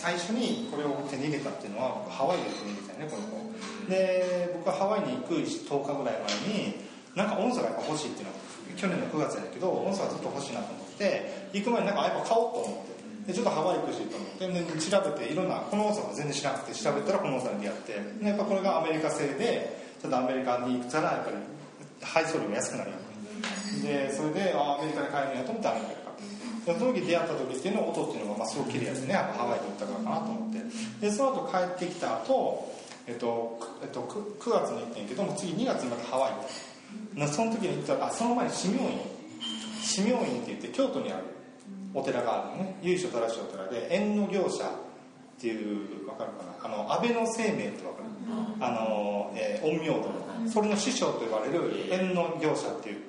[0.00, 3.36] 最初にこれを手に入れたっていうのは僕ハワイで手に入れたよねこの子。
[3.92, 6.80] で僕はハワイに行く10日ぐらい前に
[7.12, 8.40] なんか音素がやっぱ欲しいっていうのは
[8.80, 13.00] 去年の9月やけど音素がずっと欲しいなと思って行く前になんかやっぱ買おうと思って。
[13.28, 14.48] でちょっとハワイ行くしと思って。
[14.48, 17.92] で調べていろんなこの音素が全然知らなくて調べたらこの音素に出会って。
[18.24, 21.36] でやっぱこれがアメリカ製でちょっとアメリカに行ったらやっぱり
[22.00, 22.92] 配送料も安くなる
[23.84, 29.14] でそれであアメリカで買えるんやと思ってアメリカで買ったその時出会った時っていうのは音っていうのがまあすごく綺麗やつね。
[29.14, 30.60] やっぱハワイで売ったからかなと思って。
[31.00, 32.72] でその後帰ってきた後
[33.06, 36.38] えっとえっと、9, 9月に行ってんけども次2月にまたハワイ行
[37.24, 39.00] ったその時に行ったらあその前に紫明院。
[39.80, 41.24] 紫明院って言って京都にある
[41.94, 42.76] お寺があるのね。
[42.82, 46.50] 由緒正しいお寺で縁の業者っていう分かるかな？
[46.62, 48.04] あの安倍の生命って分かる、
[48.60, 50.48] あの、えー、陰陽道の。
[50.48, 53.00] それの師匠と呼ばれる縁の業者っていう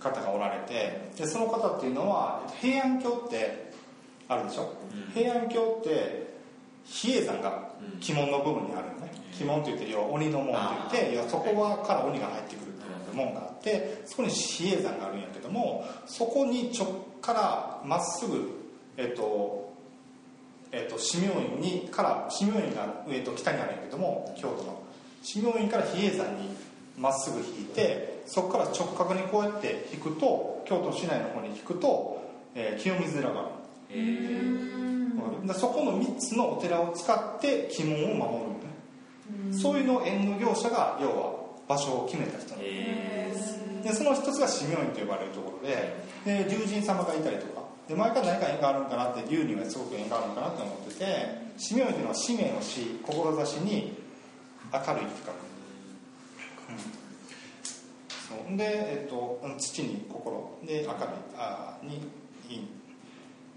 [0.00, 3.70] 方がおられてでその方っていうのは平安京って
[4.28, 6.30] あるでしょ、うん、平安京って
[6.84, 7.70] 比叡山が
[8.02, 16.86] 鬼門の部分にあるのね、鬼門って言って要は鬼の門って言って要はそこはから鬼が入ってくるっていう門があってそこに比叡山があるんやけどもそこに直
[17.20, 19.72] からまっすぐえっと
[20.72, 24.82] えっと紫明院にから紫明院が、えっと、北にあるんやけども京都の。
[25.22, 26.48] 紫明院から比叡山に
[27.00, 32.22] まっすぐ引いてそこから直角にこうやって引くと京都市内の方に引くと、
[32.54, 33.40] えー、清水寺が。
[33.40, 33.48] ある
[33.88, 38.54] へえそこの3つのお寺を使って鬼門を守るん。
[39.50, 43.58] ねそういうのを縁の業者が要は場所を決めた人なんです。
[43.82, 47.60] でその一つが紫明院と呼ばれるところでで龍神様がいたりとか。
[47.90, 51.04] で毎回何か縁があるんかなって龍にはすごく縁があるんかなって思ってて
[51.58, 53.98] 紫明院というのは使命の死志に
[54.70, 55.50] 明るいって書く、
[56.70, 56.78] うん、
[58.30, 58.64] そうで、
[59.02, 60.86] えっと、土に心で明るい
[61.36, 62.00] あに
[62.48, 62.62] 陰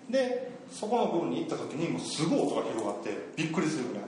[0.10, 4.04] でそこの部分に行った時にもうすごい音が広がってびっくりするぐらい。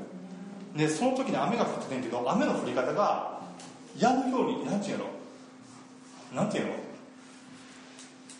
[0.76, 3.40] でその時に雨が降っててんけど雨の降り方が
[3.98, 5.06] 矢のように何ていうの？
[6.36, 6.74] なんていうの？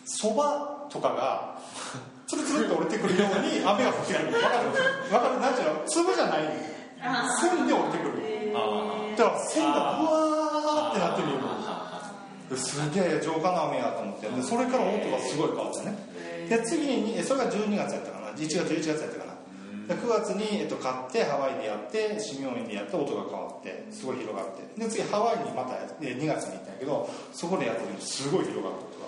[0.04, 1.58] そばとかが
[2.26, 4.70] つるつるって降りてくるように雨が降ってくる分かる？
[5.08, 5.40] 分かる？
[5.40, 5.80] なんていうの？
[5.86, 6.42] 粒じゃない
[7.40, 8.16] 線で降りてくる。
[9.16, 11.38] だから線がブワーってなってるよ
[12.54, 14.28] すげえ浄化の雨やと思って。
[14.28, 15.96] でそれから音がすごい変わったね。
[16.48, 18.28] で次にそれが12月やったかな。
[18.28, 19.36] 1月11月やったかな。
[19.88, 24.80] で9月に、えっと、買ってハワイでやって紫明院でやって音が変わってすごい広がって。
[24.80, 28.30] で次ハワイにまた2月に行ったんやけどそこでやってるす。
[28.30, 29.06] ごい広がる音が。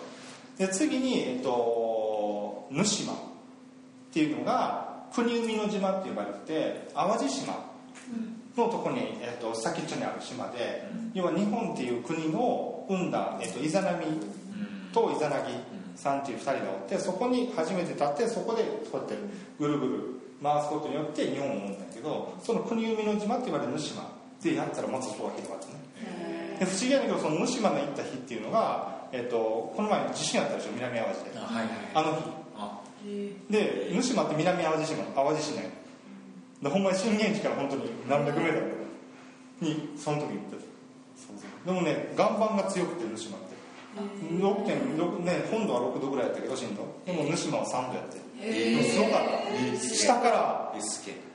[0.59, 3.17] で次に、えっと、沼島っ
[4.13, 7.55] ていうのが国海の島って呼ばれてて淡路島
[8.57, 14.07] のとこに、えっと、先っちょにある島で、要は日本っていう国の生んだ、えっと、イザナミ
[14.93, 15.55] とイザナギ
[15.97, 19.15] さんっていう2人がおってそこに初めて立ってそこでこうやって
[19.59, 19.93] ぐるぐる
[20.43, 24.03] 回すことによって日本を生むんだけどその国海の島って言われる沼島
[24.43, 25.89] でやったらまずそこが広がってね。
[26.61, 31.39] で不思議やけどその沼島の行った日っていうのが、えーと、この前地震あったでしょ南淡路で。
[31.39, 32.39] あ,、はいはい、あの日。
[33.51, 35.71] で沼島って南淡路島淡路市ね
[36.63, 38.67] でほんまに震源地から本当に何百メートル
[39.61, 40.69] にその時に行って
[41.67, 43.49] でもね岩盤が強くて沼島って。
[43.99, 46.87] 6.6ね本土は6度ぐらいやったけど震度。
[47.05, 48.19] でも沼島は3度やって。
[48.41, 49.95] えすごかった。
[49.95, 50.59] 下から。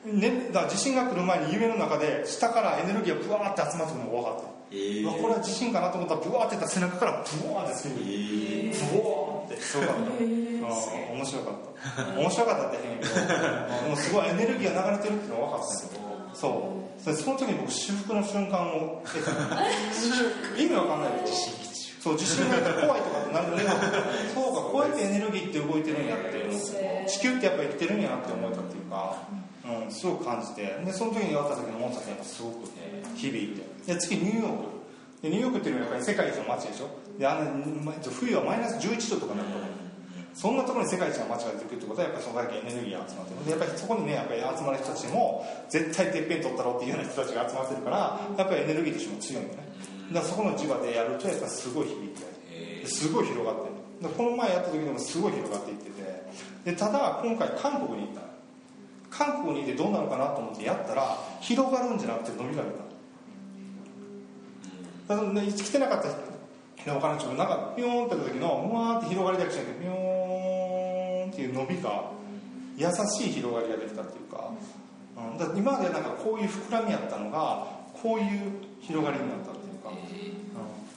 [0.05, 9.22] ね、だ地震が来る前に夢の中で下からエネルギーがブワーって集まってくるのが分かった、えー、これは地震かなと思ったらブワーってた背中からブワーってする、えー、ブワー
[9.53, 12.19] ってすごかった、えー、あ面白かった。
[12.19, 17.13] 面白かったって変やけどもうすごいエネルギーが流れてるっていうのが分かったんだけどそう。
[17.13, 19.03] その時に僕至福の瞬間を
[20.57, 21.63] 意味わかんないけど。
[22.03, 23.69] そう地震が来たら怖いとかってなるけど
[24.35, 29.23] そうかこうやってエネルギーって動いてるんやっていう地球ってやっぱ生きてるんやなって思えたっていうか、
[29.63, 30.63] うん、すごく感じて。
[30.83, 32.67] でその時に会った時のモンスターってやっぱすごく
[33.15, 33.93] 響いて。
[33.93, 34.82] で次ニューヨーク
[35.23, 36.91] でニューヨークっていうのはやっぱり世界一の街でしょ？
[37.17, 37.55] であの
[38.11, 39.71] 冬はマイナス11度とかなると思う。
[40.35, 43.45] そんなところに世界一の街が出てくるってことはやっぱりそのだけエネルギーが集まってる。
[43.45, 49.63] でやっぱりそこにねやっぱり集まる人たちも絶対てっぺん取ったろうっていうような人たちが集まってるからやっぱりエネルギーとしても強いんだね。
[50.11, 53.71] だからそこの磁場でやるとやっぱすごい響いてすごい広がって
[54.03, 54.11] る。
[54.11, 56.03] この前やった時でもすごい広がっていってて
[56.65, 58.21] でただ今回韓国に行った
[59.07, 62.83] 韓国にいてどうなのかなと思ってやったら広がるんじゃなくて伸びが出た。
[65.07, 72.11] だから、ね、来てなかった人分からんけどなんかピョーンってった時のうわーって広がりだけじゃなくてピョーンっていう伸びが
[72.77, 74.49] 優しい広がりができたっていうか,、
[75.17, 78.51] うん、だ今までなんかこういう膨らみやったのがこういう
[78.81, 79.95] 広がりになったっていうか,、うん、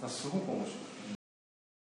[0.02, 0.85] かすごく面白い